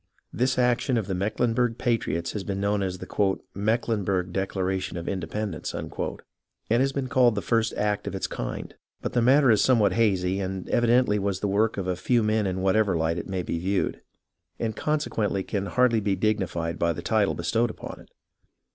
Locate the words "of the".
0.97-1.13, 3.13-3.25